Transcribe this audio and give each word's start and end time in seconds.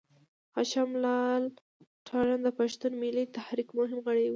هاشم 0.55 0.89
لالا 1.03 1.53
تارڼ 2.07 2.29
د 2.45 2.47
پښتون 2.59 2.91
ملي 3.01 3.23
تحريک 3.37 3.69
مهم 3.77 3.99
غړی 4.05 4.23
و. 4.27 4.29